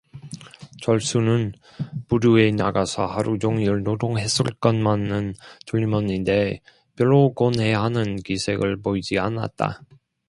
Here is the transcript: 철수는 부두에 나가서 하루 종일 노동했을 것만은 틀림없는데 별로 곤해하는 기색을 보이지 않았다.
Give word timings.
철수는 0.81 1.51
부두에 2.07 2.49
나가서 2.53 3.05
하루 3.05 3.37
종일 3.37 3.83
노동했을 3.83 4.45
것만은 4.59 5.35
틀림없는데 5.67 6.59
별로 6.95 7.31
곤해하는 7.35 8.15
기색을 8.15 8.81
보이지 8.81 9.19
않았다. 9.19 9.83